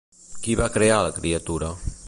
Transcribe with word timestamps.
Qui 0.45 0.55
va 0.61 0.69
crear 0.77 0.97
la 1.03 1.13
criatura? 1.19 1.73